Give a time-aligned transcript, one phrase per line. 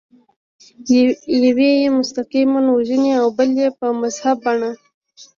[1.35, 1.51] یو
[1.83, 4.71] یې مستقیماً وژني او بل یې په مهذبه بڼه.